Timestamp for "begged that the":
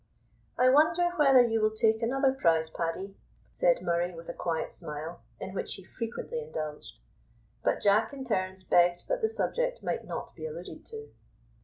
8.63-9.29